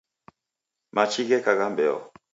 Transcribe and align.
Machi 0.95 1.21
gheka 1.27 1.51
gha 1.59 1.67
mbeo 1.73 1.97